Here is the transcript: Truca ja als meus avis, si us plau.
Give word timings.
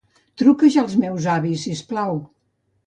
Truca 0.41 0.69
ja 0.75 0.81
als 0.85 0.95
meus 1.03 1.29
avis, 1.37 1.67
si 1.69 1.77
us 1.79 1.87
plau. 1.93 2.21